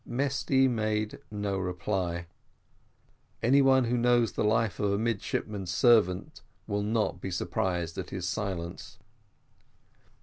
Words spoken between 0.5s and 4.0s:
made no reply: any one who